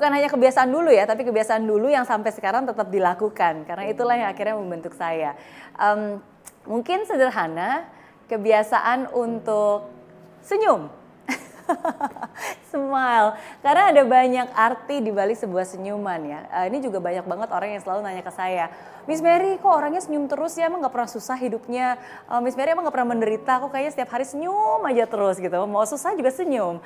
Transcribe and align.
bukan 0.00 0.16
hanya 0.16 0.32
kebiasaan 0.32 0.72
dulu 0.72 0.88
ya, 0.88 1.04
tapi 1.04 1.28
kebiasaan 1.28 1.68
dulu 1.68 1.92
yang 1.92 2.08
sampai 2.08 2.32
sekarang 2.32 2.64
tetap 2.64 2.88
dilakukan 2.88 3.68
karena 3.68 3.84
itulah 3.84 4.16
yang 4.16 4.32
akhirnya 4.32 4.56
membentuk 4.56 4.96
saya. 4.96 5.36
Um, 5.76 6.24
mungkin 6.64 7.04
sederhana 7.04 7.84
kebiasaan 8.32 9.12
untuk 9.12 9.92
senyum. 10.40 10.88
Smile, 12.70 13.34
karena 13.66 13.90
ada 13.90 14.02
banyak 14.06 14.48
arti 14.54 15.02
di 15.02 15.10
balik 15.10 15.34
sebuah 15.34 15.66
senyuman 15.66 16.22
ya. 16.22 16.40
Uh, 16.54 16.64
ini 16.70 16.78
juga 16.78 17.02
banyak 17.02 17.26
banget 17.26 17.50
orang 17.50 17.74
yang 17.74 17.82
selalu 17.82 18.00
nanya 18.06 18.22
ke 18.22 18.30
saya, 18.30 18.70
Miss 19.10 19.18
Mary 19.18 19.58
kok 19.58 19.74
orangnya 19.74 19.98
senyum 19.98 20.30
terus 20.30 20.54
ya, 20.54 20.70
emang 20.70 20.86
gak 20.86 20.94
pernah 20.94 21.10
susah 21.10 21.34
hidupnya. 21.34 21.98
Uh, 22.30 22.38
Miss 22.38 22.54
Mary 22.54 22.70
emang 22.70 22.86
gak 22.86 22.94
pernah 22.94 23.10
menderita, 23.10 23.58
kok 23.58 23.74
kayaknya 23.74 23.92
setiap 23.98 24.10
hari 24.14 24.22
senyum 24.22 24.78
aja 24.86 25.04
terus 25.10 25.42
gitu. 25.42 25.58
Mau 25.66 25.82
susah 25.82 26.14
juga 26.14 26.30
senyum. 26.30 26.78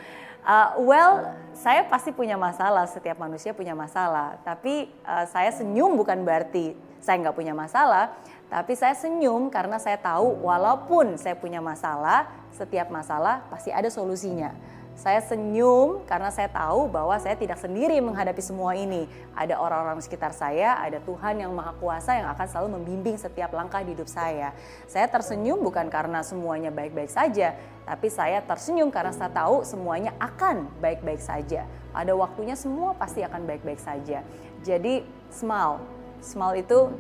Uh, 0.45 0.69
well, 0.85 1.13
saya 1.53 1.85
pasti 1.85 2.13
punya 2.17 2.41
masalah, 2.41 2.89
setiap 2.89 3.21
manusia 3.21 3.53
punya 3.53 3.77
masalah. 3.77 4.41
Tapi 4.41 4.89
uh, 5.05 5.29
saya 5.29 5.53
senyum 5.53 6.01
bukan 6.01 6.25
berarti 6.25 6.73
saya 7.05 7.21
nggak 7.21 7.37
punya 7.37 7.53
masalah, 7.53 8.17
tapi 8.49 8.73
saya 8.73 8.97
senyum 8.97 9.53
karena 9.53 9.77
saya 9.77 10.01
tahu 10.01 10.41
walaupun 10.41 11.21
saya 11.21 11.37
punya 11.37 11.61
masalah, 11.61 12.25
setiap 12.57 12.89
masalah 12.89 13.45
pasti 13.53 13.69
ada 13.69 13.93
solusinya. 13.93 14.57
Saya 14.95 15.19
senyum 15.27 16.07
karena 16.07 16.31
saya 16.31 16.47
tahu 16.47 16.87
bahwa 16.87 17.19
saya 17.19 17.35
tidak 17.35 17.59
sendiri 17.59 17.99
menghadapi 17.99 18.39
semua 18.39 18.79
ini. 18.79 19.11
Ada 19.35 19.59
orang-orang 19.59 19.99
sekitar 19.99 20.31
saya, 20.31 20.79
ada 20.79 21.03
Tuhan 21.03 21.43
yang 21.43 21.51
Maha 21.51 21.75
Kuasa 21.83 22.15
yang 22.15 22.31
akan 22.31 22.47
selalu 22.47 22.69
membimbing 22.79 23.19
setiap 23.19 23.51
langkah 23.51 23.83
di 23.83 23.91
hidup 23.91 24.07
saya. 24.07 24.55
Saya 24.87 25.11
tersenyum 25.11 25.59
bukan 25.67 25.91
karena 25.91 26.23
semuanya 26.23 26.71
baik-baik 26.71 27.11
saja, 27.11 27.59
tapi 27.83 28.07
saya 28.07 28.39
tersenyum 28.47 28.95
karena 28.95 29.11
saya 29.11 29.35
tahu 29.35 29.67
semuanya 29.67 30.15
akan 30.23 30.71
baik-baik 30.79 31.19
saja. 31.19 31.67
Pada 31.91 32.15
waktunya 32.15 32.55
semua 32.55 32.95
pasti 32.95 33.27
akan 33.27 33.51
baik-baik 33.51 33.83
saja. 33.83 34.23
Jadi 34.63 35.03
smile. 35.35 35.83
Smile 36.23 36.63
itu 36.63 36.95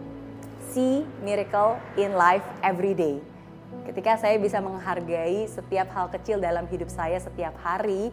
see 0.74 1.06
miracle 1.22 1.78
in 1.94 2.18
life 2.18 2.44
every 2.60 2.92
day 2.92 3.22
Ketika 3.84 4.16
saya 4.16 4.36
bisa 4.40 4.58
menghargai 4.58 5.44
setiap 5.48 5.92
hal 5.92 6.06
kecil 6.12 6.40
dalam 6.40 6.64
hidup 6.68 6.88
saya 6.88 7.20
setiap 7.20 7.54
hari, 7.60 8.10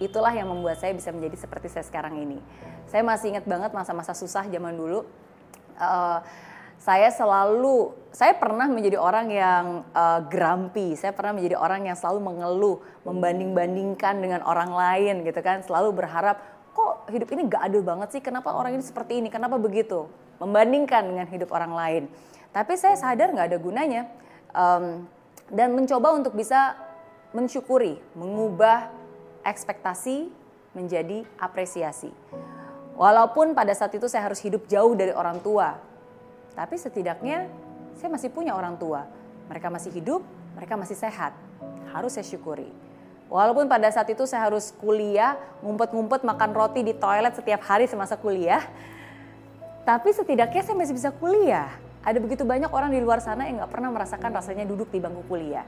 itulah 0.00 0.32
yang 0.32 0.48
membuat 0.48 0.80
saya 0.80 0.96
bisa 0.96 1.12
menjadi 1.12 1.44
seperti 1.44 1.68
saya 1.68 1.84
sekarang 1.84 2.16
ini. 2.18 2.38
Saya 2.88 3.04
masih 3.04 3.36
ingat 3.36 3.44
banget 3.44 3.70
masa-masa 3.70 4.16
susah 4.16 4.48
zaman 4.48 4.74
dulu. 4.74 5.04
Uh, 5.76 6.24
saya 6.80 7.12
selalu, 7.12 7.92
saya 8.08 8.32
pernah 8.40 8.64
menjadi 8.64 8.96
orang 8.96 9.28
yang 9.28 9.84
uh, 9.92 10.24
grumpy, 10.24 10.96
saya 10.96 11.12
pernah 11.12 11.36
menjadi 11.36 11.60
orang 11.60 11.84
yang 11.84 11.92
selalu 11.92 12.24
mengeluh, 12.24 12.80
membanding-bandingkan 13.04 14.16
dengan 14.16 14.40
orang 14.48 14.72
lain 14.72 15.20
gitu 15.28 15.40
kan, 15.44 15.60
selalu 15.60 15.92
berharap 15.92 16.40
kok 16.72 17.04
hidup 17.12 17.28
ini 17.36 17.52
gak 17.52 17.68
adil 17.68 17.84
banget 17.84 18.16
sih, 18.16 18.22
kenapa 18.24 18.56
orang 18.56 18.80
ini 18.80 18.80
seperti 18.80 19.20
ini, 19.20 19.28
kenapa 19.28 19.60
begitu, 19.60 20.08
membandingkan 20.40 21.04
dengan 21.04 21.28
hidup 21.28 21.52
orang 21.52 21.76
lain. 21.76 22.02
Tapi 22.48 22.72
saya 22.80 22.96
sadar 22.96 23.28
gak 23.36 23.52
ada 23.52 23.60
gunanya, 23.60 24.08
um, 24.54 25.04
dan 25.50 25.74
mencoba 25.74 26.14
untuk 26.14 26.34
bisa 26.34 26.78
mensyukuri, 27.34 27.98
mengubah 28.14 28.90
ekspektasi 29.46 30.30
menjadi 30.74 31.26
apresiasi. 31.38 32.10
Walaupun 32.94 33.56
pada 33.56 33.72
saat 33.72 33.96
itu 33.96 34.06
saya 34.06 34.28
harus 34.28 34.38
hidup 34.44 34.68
jauh 34.68 34.92
dari 34.94 35.10
orang 35.10 35.40
tua, 35.40 35.78
tapi 36.54 36.76
setidaknya 36.76 37.48
saya 37.96 38.10
masih 38.12 38.30
punya 38.30 38.54
orang 38.54 38.76
tua. 38.76 39.08
Mereka 39.50 39.66
masih 39.72 39.90
hidup, 39.90 40.22
mereka 40.54 40.78
masih 40.78 40.94
sehat. 40.94 41.34
Harus 41.90 42.14
saya 42.14 42.26
syukuri. 42.26 42.70
Walaupun 43.30 43.70
pada 43.70 43.86
saat 43.90 44.10
itu 44.10 44.26
saya 44.26 44.50
harus 44.50 44.74
kuliah, 44.78 45.38
ngumpet-ngumpet 45.62 46.26
makan 46.26 46.50
roti 46.50 46.82
di 46.82 46.94
toilet 46.94 47.34
setiap 47.34 47.62
hari 47.62 47.86
semasa 47.86 48.18
kuliah, 48.18 48.62
tapi 49.86 50.10
setidaknya 50.10 50.62
saya 50.62 50.76
masih 50.76 50.94
bisa 50.94 51.10
kuliah 51.14 51.70
ada 52.00 52.16
begitu 52.16 52.48
banyak 52.48 52.72
orang 52.72 52.90
di 52.92 53.00
luar 53.00 53.20
sana 53.20 53.44
yang 53.44 53.60
nggak 53.60 53.72
pernah 53.72 53.92
merasakan 53.92 54.32
rasanya 54.32 54.64
duduk 54.64 54.88
di 54.88 54.98
bangku 55.00 55.20
kuliah. 55.28 55.64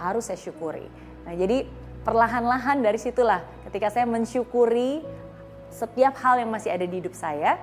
Harus 0.00 0.32
saya 0.32 0.40
syukuri. 0.40 0.88
Nah 1.28 1.36
jadi 1.36 1.68
perlahan-lahan 2.08 2.80
dari 2.80 2.96
situlah 2.96 3.44
ketika 3.68 3.92
saya 3.92 4.08
mensyukuri 4.08 5.04
setiap 5.68 6.16
hal 6.24 6.40
yang 6.40 6.48
masih 6.48 6.72
ada 6.72 6.88
di 6.88 7.04
hidup 7.04 7.12
saya, 7.12 7.60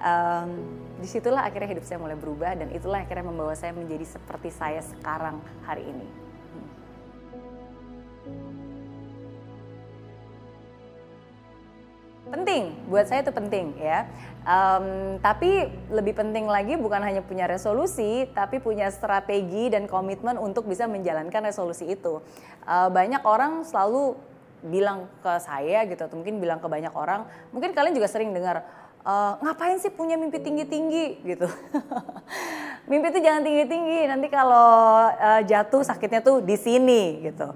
um, 0.00 0.64
di 0.96 1.08
situlah 1.08 1.44
akhirnya 1.44 1.76
hidup 1.76 1.84
saya 1.84 2.00
mulai 2.00 2.16
berubah 2.16 2.56
dan 2.56 2.72
itulah 2.72 3.04
akhirnya 3.04 3.28
membawa 3.28 3.52
saya 3.52 3.76
menjadi 3.76 4.08
seperti 4.08 4.48
saya 4.48 4.80
sekarang 4.80 5.36
hari 5.68 5.84
ini. 5.84 6.08
Penting 12.34 12.74
buat 12.90 13.06
saya 13.06 13.22
itu 13.22 13.30
penting 13.30 13.78
ya 13.78 14.10
um, 14.42 15.16
tapi 15.22 15.70
lebih 15.94 16.18
penting 16.18 16.50
lagi 16.50 16.74
bukan 16.74 16.98
hanya 16.98 17.22
punya 17.22 17.46
resolusi 17.46 18.26
tapi 18.34 18.58
punya 18.58 18.90
strategi 18.90 19.70
dan 19.70 19.86
komitmen 19.86 20.34
untuk 20.34 20.66
bisa 20.66 20.90
menjalankan 20.90 21.46
resolusi 21.46 21.94
itu 21.94 22.18
uh, 22.66 22.90
banyak 22.90 23.22
orang 23.22 23.62
selalu 23.62 24.18
bilang 24.66 25.06
ke 25.22 25.32
saya 25.38 25.86
gitu 25.86 26.02
atau 26.02 26.16
mungkin 26.18 26.42
bilang 26.42 26.58
ke 26.58 26.66
banyak 26.66 26.90
orang 26.90 27.28
mungkin 27.54 27.70
kalian 27.70 27.94
juga 27.94 28.10
sering 28.10 28.34
dengar 28.34 28.66
uh, 29.04 29.32
ngapain 29.44 29.78
sih 29.78 29.92
punya 29.92 30.16
mimpi 30.18 30.40
tinggi-tinggi 30.40 31.22
gitu. 31.22 31.46
mimpi 32.90 33.06
itu 33.12 33.20
jangan 33.20 33.44
tinggi-tinggi, 33.44 34.08
nanti 34.08 34.26
kalau 34.32 35.08
uh, 35.12 35.40
jatuh 35.44 35.84
sakitnya 35.84 36.24
tuh 36.24 36.40
di 36.40 36.56
sini 36.56 37.22
gitu. 37.22 37.52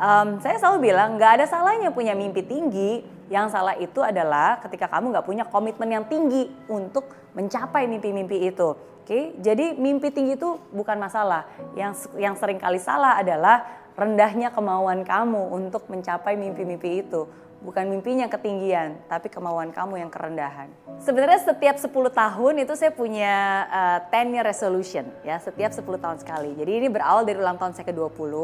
Um, 0.00 0.40
saya 0.40 0.56
selalu 0.56 0.90
bilang 0.90 1.20
nggak 1.20 1.42
ada 1.42 1.46
salahnya 1.46 1.92
punya 1.92 2.16
mimpi 2.16 2.40
tinggi, 2.42 3.04
yang 3.32 3.48
salah 3.48 3.72
itu 3.80 4.04
adalah 4.04 4.60
ketika 4.60 4.92
kamu 4.92 5.16
nggak 5.16 5.24
punya 5.24 5.44
komitmen 5.48 5.88
yang 5.88 6.04
tinggi 6.04 6.52
untuk 6.68 7.08
mencapai 7.32 7.88
mimpi-mimpi 7.88 8.44
itu. 8.44 8.76
Oke, 9.02 9.34
jadi 9.40 9.74
mimpi 9.74 10.14
tinggi 10.14 10.38
itu 10.38 10.60
bukan 10.70 11.00
masalah. 11.00 11.48
Yang 11.74 12.12
yang 12.20 12.36
sering 12.36 12.60
kali 12.60 12.78
salah 12.78 13.18
adalah 13.18 13.81
rendahnya 13.98 14.52
kemauan 14.52 15.04
kamu 15.04 15.52
untuk 15.52 15.88
mencapai 15.88 16.36
mimpi-mimpi 16.36 17.04
itu. 17.04 17.28
Bukan 17.62 17.86
mimpinya 17.86 18.26
ketinggian, 18.26 18.98
tapi 19.06 19.30
kemauan 19.30 19.70
kamu 19.70 20.02
yang 20.02 20.10
kerendahan. 20.10 20.66
Sebenarnya 20.98 21.46
setiap 21.46 21.78
10 21.78 21.94
tahun 22.10 22.54
itu 22.58 22.74
saya 22.74 22.90
punya 22.90 23.34
uh, 23.70 23.98
eh, 24.10 24.26
10 24.26 24.34
year 24.34 24.42
resolution 24.42 25.06
ya, 25.22 25.38
setiap 25.38 25.70
10 25.70 25.86
tahun 25.86 26.18
sekali. 26.18 26.58
Jadi 26.58 26.82
ini 26.82 26.88
berawal 26.90 27.22
dari 27.22 27.38
ulang 27.38 27.62
tahun 27.62 27.78
saya 27.78 27.86
ke-20 27.86 28.34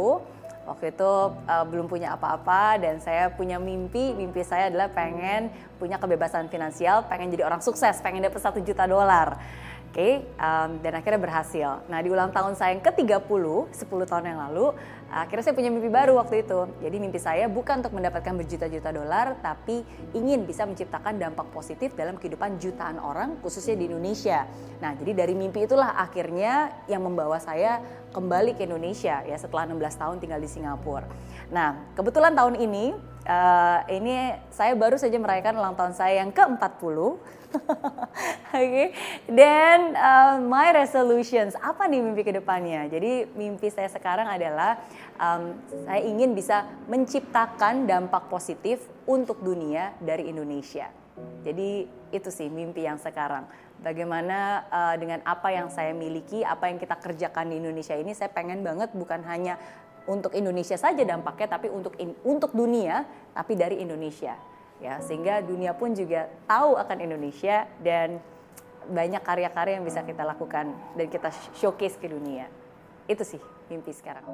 Waktu 0.68 0.92
itu 0.92 1.12
uh, 1.48 1.64
belum 1.64 1.88
punya 1.88 2.12
apa-apa 2.12 2.76
dan 2.76 3.00
saya 3.00 3.32
punya 3.32 3.56
mimpi. 3.56 4.12
Mimpi 4.12 4.44
saya 4.44 4.68
adalah 4.68 4.92
pengen 4.92 5.48
punya 5.80 5.96
kebebasan 5.96 6.52
finansial, 6.52 7.08
pengen 7.08 7.32
jadi 7.32 7.48
orang 7.48 7.64
sukses, 7.64 7.96
pengen 8.04 8.20
dapat 8.20 8.36
satu 8.36 8.60
juta 8.60 8.84
dolar. 8.84 9.40
Oke, 9.88 10.04
okay, 10.04 10.14
um, 10.36 10.84
dan 10.84 11.00
akhirnya 11.00 11.16
berhasil. 11.16 11.80
Nah 11.88 12.04
di 12.04 12.12
ulang 12.12 12.28
tahun 12.28 12.52
saya 12.52 12.76
yang 12.76 12.84
ke-30, 12.84 13.72
10 13.72 13.88
tahun 13.88 14.24
yang 14.28 14.36
lalu, 14.36 14.76
akhirnya 15.08 15.48
saya 15.48 15.56
punya 15.56 15.72
mimpi 15.72 15.88
baru 15.88 16.20
waktu 16.20 16.44
itu. 16.44 16.68
Jadi 16.84 16.96
mimpi 17.00 17.16
saya 17.16 17.48
bukan 17.48 17.80
untuk 17.80 17.96
mendapatkan 17.96 18.36
berjuta-juta 18.36 18.92
dolar, 18.92 19.40
tapi 19.40 19.80
ingin 20.12 20.44
bisa 20.44 20.68
menciptakan 20.68 21.16
dampak 21.16 21.48
positif 21.56 21.96
dalam 21.96 22.20
kehidupan 22.20 22.60
jutaan 22.60 23.00
orang, 23.00 23.40
khususnya 23.40 23.80
di 23.80 23.88
Indonesia. 23.88 24.44
Nah 24.84 24.92
jadi 24.92 25.24
dari 25.24 25.32
mimpi 25.32 25.64
itulah 25.64 25.96
akhirnya 25.96 26.84
yang 26.84 27.00
membawa 27.00 27.40
saya 27.40 27.80
kembali 28.12 28.60
ke 28.60 28.68
Indonesia 28.68 29.24
ya 29.24 29.36
setelah 29.40 29.72
16 29.72 29.88
tahun 30.04 30.16
tinggal 30.20 30.40
di 30.44 30.52
Singapura. 30.52 31.08
Nah 31.48 31.96
kebetulan 31.96 32.36
tahun 32.36 32.60
ini, 32.60 32.92
uh, 33.24 33.80
ini 33.88 34.36
saya 34.52 34.76
baru 34.76 35.00
saja 35.00 35.16
merayakan 35.16 35.56
ulang 35.56 35.74
tahun 35.80 35.96
saya 35.96 36.20
yang 36.20 36.28
ke-40 36.28 36.96
Oke, 38.56 38.64
okay. 38.64 38.88
dan 39.28 39.92
uh, 39.92 40.40
my 40.40 40.72
resolutions 40.72 41.52
apa 41.60 41.84
nih 41.84 42.00
mimpi 42.00 42.24
ke 42.24 42.32
depannya? 42.32 42.88
Jadi 42.88 43.28
mimpi 43.36 43.68
saya 43.68 43.92
sekarang 43.92 44.24
adalah 44.24 44.80
um, 45.20 45.52
saya 45.84 46.00
ingin 46.00 46.32
bisa 46.32 46.64
menciptakan 46.88 47.84
dampak 47.84 48.24
positif 48.32 48.80
untuk 49.04 49.44
dunia 49.44 49.92
dari 50.00 50.32
Indonesia. 50.32 50.88
Jadi 51.44 51.84
itu 52.08 52.30
sih 52.32 52.48
mimpi 52.48 52.88
yang 52.88 52.96
sekarang. 52.96 53.44
Bagaimana 53.84 54.64
uh, 54.72 54.94
dengan 54.96 55.20
apa 55.28 55.52
yang 55.52 55.68
saya 55.68 55.92
miliki, 55.92 56.40
apa 56.40 56.72
yang 56.72 56.80
kita 56.80 56.96
kerjakan 56.96 57.52
di 57.52 57.60
Indonesia 57.60 58.00
ini, 58.00 58.16
saya 58.16 58.32
pengen 58.32 58.64
banget 58.64 58.96
bukan 58.96 59.28
hanya 59.28 59.60
untuk 60.08 60.32
Indonesia 60.32 60.80
saja 60.80 61.04
dampaknya, 61.04 61.52
tapi 61.52 61.68
untuk 61.68 61.92
in, 62.00 62.16
untuk 62.24 62.56
dunia, 62.56 63.04
tapi 63.36 63.60
dari 63.60 63.84
Indonesia 63.84 64.40
ya 64.78 65.02
sehingga 65.02 65.42
dunia 65.42 65.74
pun 65.74 65.90
juga 65.90 66.30
tahu 66.46 66.78
akan 66.78 66.98
Indonesia 67.02 67.66
dan 67.82 68.22
banyak 68.86 69.22
karya-karya 69.26 69.82
yang 69.82 69.86
bisa 69.86 70.06
kita 70.06 70.22
lakukan 70.22 70.70
dan 70.94 71.06
kita 71.10 71.34
showcase 71.58 71.98
ke 71.98 72.06
dunia. 72.06 72.46
Itu 73.10 73.26
sih 73.26 73.40
mimpi 73.66 73.90
sekarang. 73.90 74.24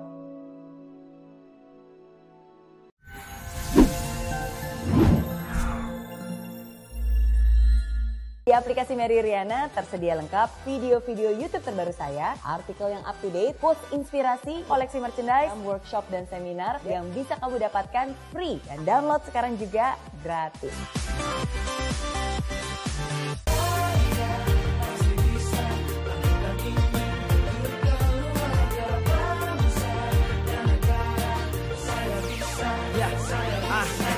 Di 8.45 8.53
aplikasi 8.53 8.93
Mary 8.93 9.25
Riana 9.25 9.73
tersedia 9.73 10.21
lengkap 10.21 10.69
video-video 10.69 11.33
YouTube 11.33 11.65
terbaru 11.65 11.97
saya, 11.97 12.37
artikel 12.45 12.93
yang 12.93 13.01
up 13.09 13.17
to 13.25 13.33
date, 13.33 13.57
post 13.57 13.81
inspirasi, 13.89 14.69
koleksi 14.69 15.01
merchandise, 15.01 15.49
workshop 15.65 16.05
dan 16.13 16.29
seminar 16.29 16.77
yang 16.85 17.09
bisa 17.17 17.41
kamu 17.41 17.57
dapatkan 17.57 18.13
free 18.37 18.61
dan 18.69 18.85
download 18.85 19.25
sekarang 19.25 19.57
juga 19.57 19.97
gratis. 20.21 20.77